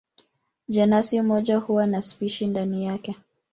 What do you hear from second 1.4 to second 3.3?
huwa na spishi ndani yake.